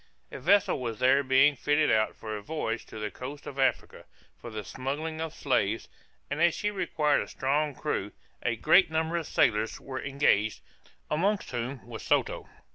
[0.31, 4.05] A vessel was there being fitted out for a voyage to the coast of Africa,
[4.35, 5.87] for the smuggling of slaves;
[6.27, 8.11] and as she required a strong crew,
[8.41, 10.61] a great number of sailors were engaged,
[11.11, 12.49] amongst whom was Soto.